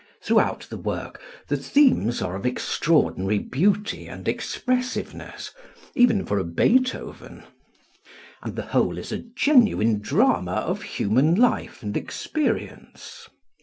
Throughout 0.23 0.61
the 0.71 0.79
work 0.79 1.21
the 1.47 1.55
themes 1.55 2.23
are 2.23 2.35
of 2.35 2.43
extraordinary 2.43 3.37
beauty 3.37 4.07
and 4.07 4.27
expressiveness 4.27 5.51
even 5.93 6.25
for 6.25 6.39
a 6.39 6.43
Beethoven 6.43 7.43
and 8.41 8.55
the 8.55 8.63
whole 8.73 8.97
is 8.97 9.11
a 9.11 9.19
genuine 9.19 9.99
drama 9.99 10.53
of 10.53 10.81
human 10.81 11.35
life 11.35 11.83
and 11.83 11.95
experience. 11.95 13.27